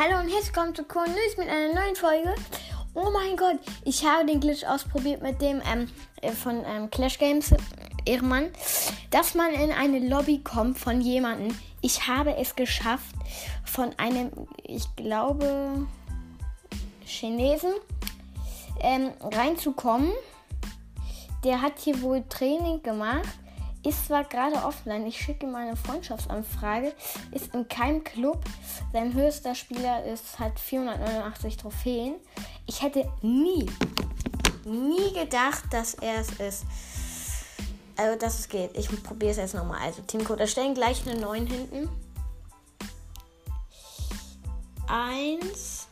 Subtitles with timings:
[0.00, 2.32] Hallo und herzlich willkommen zu Cool News mit einer neuen Folge.
[2.94, 5.90] Oh mein Gott, ich habe den Glitch ausprobiert mit dem ähm,
[6.22, 7.52] äh, von ähm, Clash Games
[8.04, 8.50] Ehrenmann,
[9.10, 11.52] dass man in eine Lobby kommt von jemandem.
[11.80, 13.16] Ich habe es geschafft,
[13.64, 14.30] von einem,
[14.62, 15.88] ich glaube,
[17.04, 17.72] Chinesen
[18.80, 20.12] ähm, reinzukommen.
[21.42, 23.28] Der hat hier wohl Training gemacht
[23.84, 26.92] ist zwar gerade offline, ich schicke ihm eine Freundschaftsanfrage,
[27.30, 28.44] ist in keinem Club.
[28.92, 32.14] Sein höchster Spieler ist hat 489 Trophäen.
[32.66, 33.66] Ich hätte nie,
[34.64, 36.64] nie gedacht, dass er es ist.
[37.96, 38.76] Also, dass es geht.
[38.76, 39.80] Ich probiere es jetzt nochmal.
[39.82, 41.88] Also, Teamcode erstellen, gleich eine 9 hinten.
[44.86, 45.87] 1.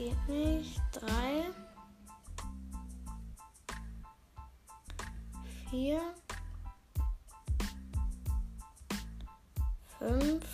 [0.00, 0.80] Geht nicht.
[0.92, 1.50] Drei.
[5.68, 6.00] Vier.
[9.98, 10.46] Fünf.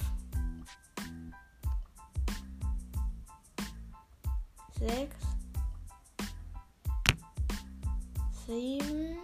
[4.80, 5.16] Sechs.
[8.48, 9.16] Sieben.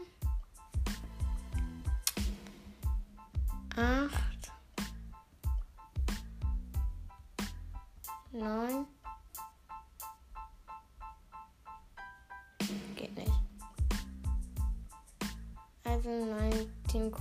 [3.74, 4.52] Acht.
[8.30, 8.91] Neun.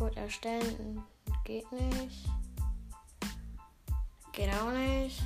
[0.02, 1.04] Teamcode erstellen.
[1.44, 2.28] Geht nicht.
[4.32, 5.22] Geht auch nicht.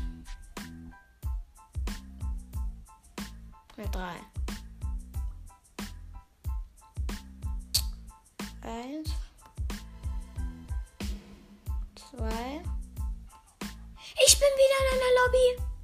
[3.77, 4.15] Mit drei.
[8.61, 9.11] Eins.
[11.95, 12.61] Zwei.
[14.25, 15.74] Ich bin wieder in einer Lobby.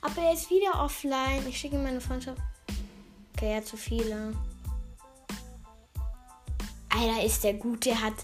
[0.00, 1.46] Aber er ist wieder offline.
[1.48, 2.40] Ich schicke meine Freundschaft.
[3.34, 4.32] Okay, ja, zu viele.
[6.88, 7.84] Alter, ist der gut.
[7.84, 8.14] Der hat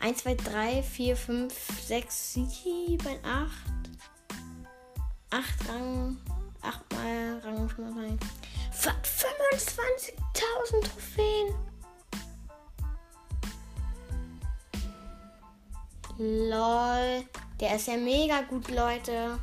[0.00, 1.54] 1, 2, 3, 4, 5,
[1.86, 3.50] 6, 7, 8.
[5.30, 6.16] 8 Rang.
[6.62, 8.18] 8 mal Rang.
[8.72, 11.54] 25.000 Trophäen.
[16.18, 17.24] Lol.
[17.60, 19.38] Der ist ja mega gut, Leute.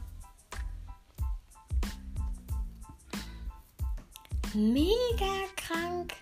[4.53, 6.13] Mega krank.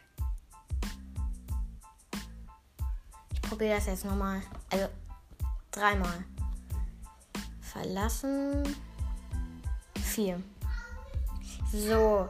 [3.34, 4.42] Ich probiere das jetzt nochmal.
[4.70, 4.88] Also
[5.72, 6.24] dreimal.
[7.62, 8.76] Verlassen.
[10.02, 10.42] Vier.
[11.72, 12.30] So.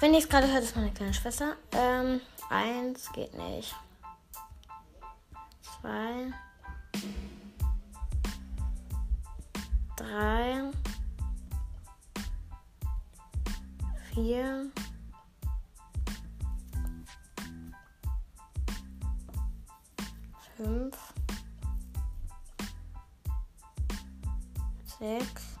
[0.00, 1.56] Wenn ihr es gerade hört, ist meine kleine Schwester.
[1.72, 2.20] Ähm,
[2.50, 3.74] eins geht nicht.
[5.80, 6.32] Zwei
[9.96, 10.70] drei,
[14.14, 14.70] vier,
[20.56, 20.96] fünf,
[25.00, 25.58] sechs,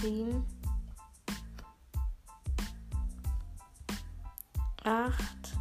[0.00, 0.44] sieben,
[4.84, 5.56] acht,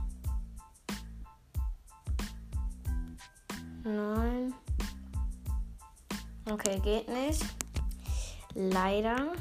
[3.85, 4.53] neun.
[6.45, 7.69] Okay, geht nicht.
[8.55, 9.33] Leider.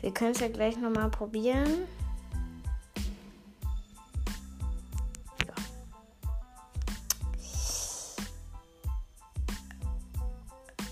[0.00, 1.86] Wir können es ja gleich nochmal probieren.
[5.46, 5.54] Ja.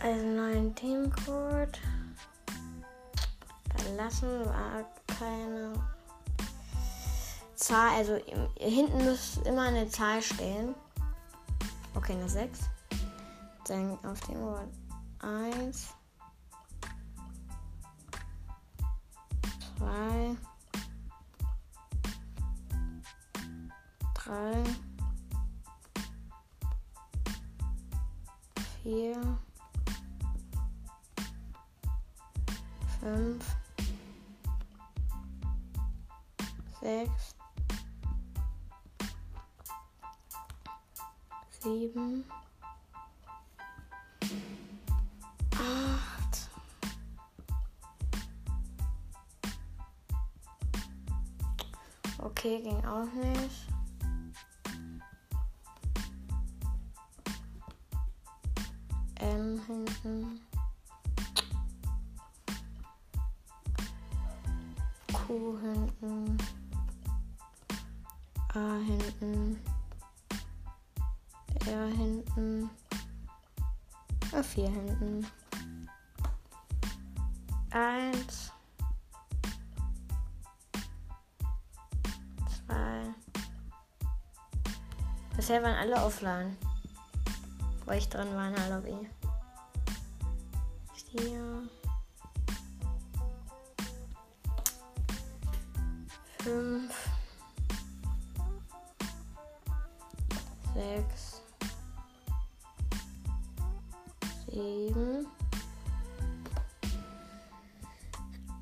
[0.01, 1.79] Also neuen Teamcode.
[3.77, 4.85] Verlassen war
[5.19, 5.73] keine
[7.57, 7.91] Zahl.
[7.97, 8.19] Also
[8.59, 10.75] hinten muss immer eine Zahl stehen.
[11.95, 12.61] Okay, eine 6.
[13.67, 14.69] Dann auf dem Wort
[15.21, 15.89] 1.
[19.91, 20.37] 2.
[24.15, 24.65] 3.
[28.85, 29.39] 4.
[33.01, 33.57] 5.
[36.81, 37.35] 6.
[41.63, 42.25] sieben,
[52.41, 53.67] okay, ging auch nicht.
[59.17, 60.41] M hinten.
[65.13, 66.39] Q hinten.
[68.55, 69.61] A hinten.
[71.67, 72.71] R hinten.
[74.33, 75.27] A4 hinten.
[77.71, 78.50] Eins.
[85.51, 86.57] Bisher waren alle offline.
[87.85, 88.95] Wo ich drin war in der Lobby.
[91.11, 91.69] Vier.
[96.39, 96.95] Fünf.
[100.73, 101.43] Sechs.
[104.47, 105.27] Sieben.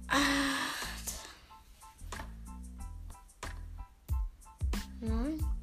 [0.08, 1.28] Acht.
[5.02, 5.57] Neun.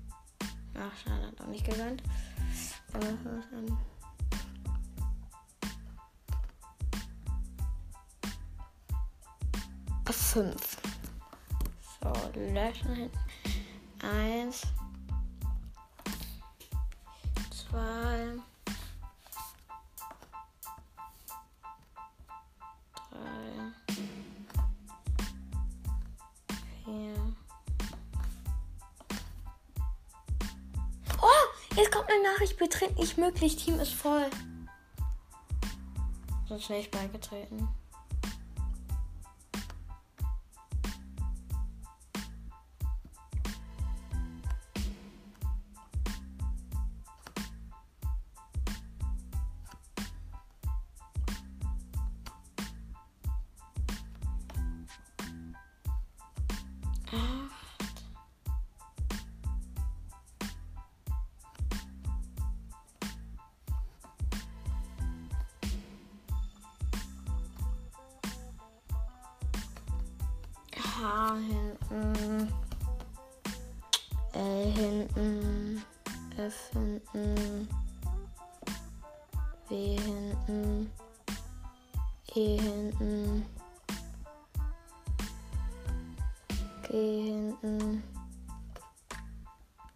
[0.78, 2.04] Ach, schade, hat auch nicht gegönnt.
[2.94, 3.78] Aber was an.
[10.12, 10.78] Fünf.
[12.02, 13.18] So, löschen hinten.
[14.02, 14.64] Eins.
[17.52, 18.34] Zwei.
[31.76, 32.58] Jetzt kommt eine Nachricht.
[32.58, 33.56] Betritt nicht möglich.
[33.58, 34.26] Team ist voll.
[36.48, 37.68] Sonst wäre ich beigetreten.
[71.06, 72.52] H hinten.
[74.34, 75.84] L hinten.
[76.36, 77.70] F hinten.
[79.70, 80.92] W hinten.
[82.34, 83.46] E hinten.
[86.88, 88.04] G hinten.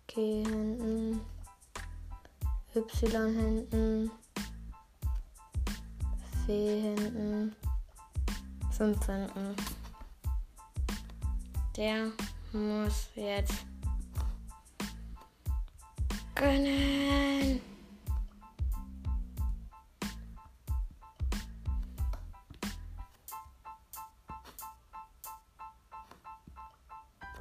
[0.05, 1.25] G hinten.
[2.75, 2.81] Y
[3.33, 4.11] hinten.
[6.45, 7.55] V hinten.
[8.69, 9.55] 5 hinten.
[11.79, 12.11] Der
[12.51, 13.65] muss jetzt
[16.35, 17.61] gönnen.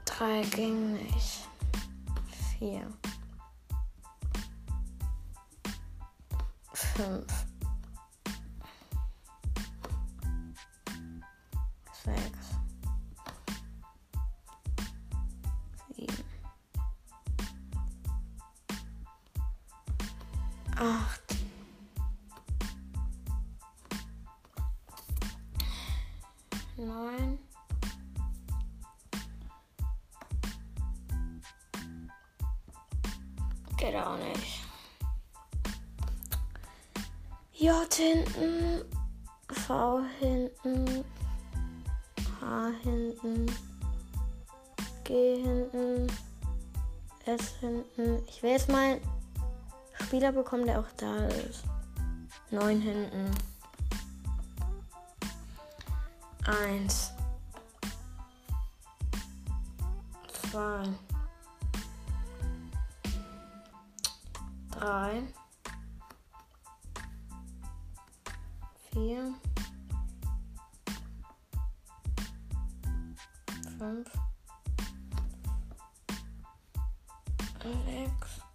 [0.04, 1.48] Drei ging nicht.
[2.60, 2.86] Vier.
[6.72, 7.37] Fünf.
[20.80, 21.36] Acht.
[26.76, 27.36] Neun.
[33.76, 34.62] Geht auch nicht.
[37.54, 38.84] J hinten.
[39.50, 41.04] V hinten.
[42.40, 43.46] H hinten.
[45.02, 46.06] G hinten.
[47.26, 48.22] S hinten.
[48.28, 49.00] Ich will jetzt mal
[50.08, 51.64] Spieler bekommen, der auch da ist.
[52.50, 53.30] 9 hinten.
[56.46, 57.12] 1.
[60.50, 60.82] 2.
[64.70, 65.22] drei,
[68.90, 69.34] vier,
[73.78, 74.08] fünf,
[77.84, 78.47] sechs,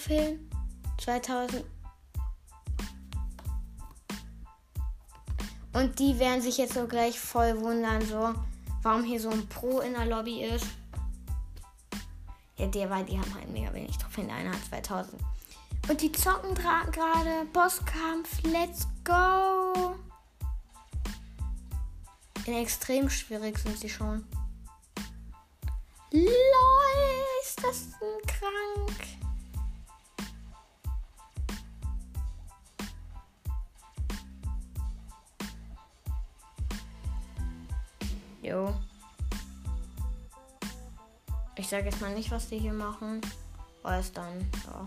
[0.00, 0.50] Trophäen.
[0.98, 1.64] 2000.
[5.72, 8.34] Und die werden sich jetzt so gleich voll wundern, so,
[8.82, 10.66] warum hier so ein Pro in der Lobby ist.
[12.56, 14.28] Ja, der war, die haben halt mega wenig Trophäen.
[14.28, 15.20] Der eine hat 2000.
[15.88, 17.46] Und die zocken gerade.
[17.52, 19.96] Bosskampf, let's go.
[22.46, 24.26] In extrem schwierig sind sie schon.
[26.12, 26.26] LOL,
[27.42, 29.19] ist das denn krank?
[38.50, 38.74] Jo.
[41.54, 43.20] Ich sage jetzt mal nicht, was die hier machen,
[43.82, 44.84] weil es dann, ja.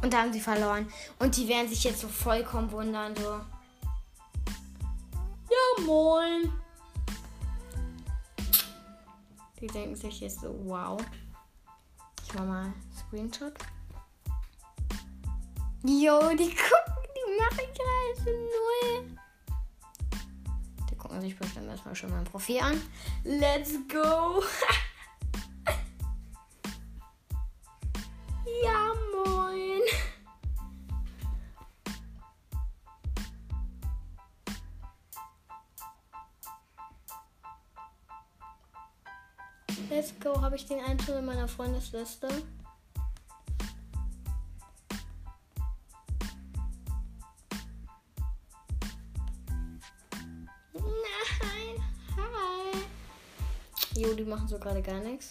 [0.00, 0.90] Und da haben sie verloren.
[1.18, 3.38] Und die werden sich jetzt so vollkommen wundern, so.
[5.50, 6.50] Ja, moin.
[9.60, 10.98] Die denken sich jetzt so, wow.
[12.24, 13.52] Ich mach mal Screenshot.
[15.82, 16.89] Jo, die gucken,
[18.16, 19.04] so null.
[20.90, 22.80] Die gucken sich bestimmt erstmal schon mein Profil an.
[23.24, 24.42] Let's go!
[28.64, 28.94] ja,
[29.24, 29.82] moin!
[39.88, 42.28] Let's go, habe ich den Einzel in meiner Freundesliste.
[54.50, 55.30] So gerade gar nichts.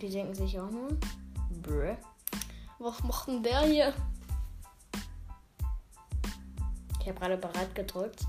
[0.00, 0.96] Die denken sich auch nur.
[1.62, 1.98] Brr.
[2.78, 3.92] Was macht denn der hier?
[7.00, 8.24] Ich habe gerade bereit gedrückt.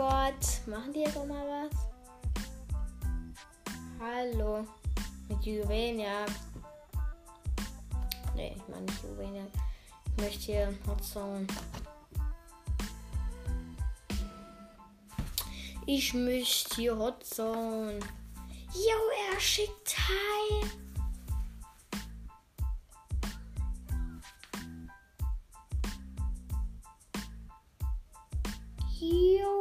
[0.00, 0.66] Gott.
[0.66, 1.76] Machen die jetzt auch mal was?
[4.00, 4.66] Hallo.
[5.28, 6.24] Mit Juvenia.
[8.34, 9.42] Nee, ich meine nicht Juvenia.
[10.06, 11.46] Ich möchte hier Hot Zone.
[15.84, 18.00] Ich möchte hier Hot Zone.
[18.72, 20.66] Jo, er schickt Hi.
[28.98, 29.59] Yo,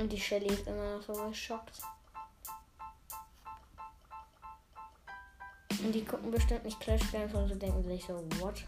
[0.00, 1.82] Und die Shelly ist immer noch so geschockt.
[5.68, 8.64] Und die gucken bestimmt nicht Clash Games und so denken sich so, what?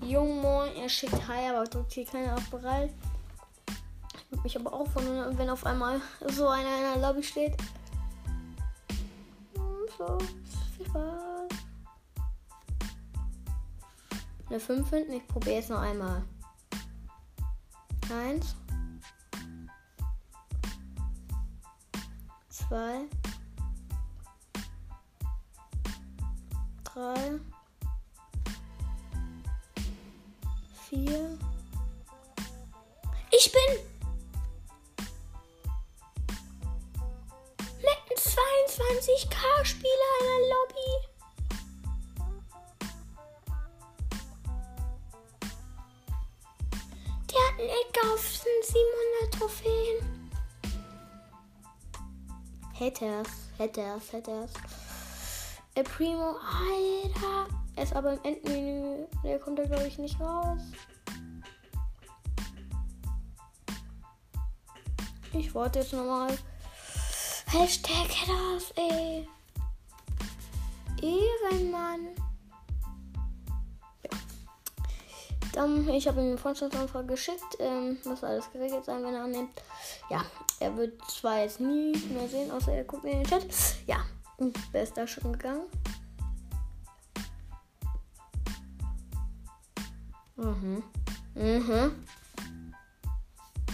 [0.00, 2.94] Jo, moin, er schickt Hi, aber drückt hier keiner auf bereit.
[4.14, 7.56] Ich würde mich aber auch wundern, wenn auf einmal so einer in der Lobby steht.
[9.98, 10.18] So,
[10.76, 11.21] viel.
[14.52, 15.12] eine 5 finden.
[15.14, 16.22] Ich probiere es noch einmal.
[18.12, 18.54] Eins.
[22.50, 23.06] Zwei.
[26.84, 27.40] Drei.
[30.88, 31.38] Vier.
[33.30, 33.78] Ich bin
[37.80, 39.51] mit 22k
[52.72, 54.52] Hätte er's, hätte er's, hätte er's.
[55.74, 57.48] El Primo, Alter.
[57.76, 59.06] Er ist aber im Endmenü.
[59.24, 60.60] Der kommt da, glaube ich, nicht raus.
[65.32, 66.36] Ich warte jetzt nochmal.
[67.46, 69.28] Hashtag Headers, ey.
[71.00, 72.08] Ehrenmann.
[75.62, 77.56] Dann, ich habe ihm eine Freundschaftsanfrage geschickt.
[77.60, 79.50] Ähm, muss alles geregelt sein, wenn er annimmt.
[80.10, 80.24] Ja,
[80.58, 83.46] er wird zwar jetzt nie mehr sehen, außer er guckt mir in den Chat.
[83.86, 83.98] Ja,
[84.72, 85.66] wer ist da schon gegangen?
[90.34, 90.82] Mhm.
[91.36, 92.04] Mhm.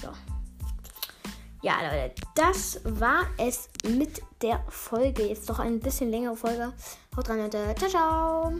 [0.03, 0.09] So.
[1.63, 5.27] Ja, Leute, das war es mit der Folge.
[5.27, 6.71] Jetzt doch ein bisschen längere Folge.
[7.17, 7.75] Haut rein, Leute.
[7.79, 8.53] Ciao, ciao.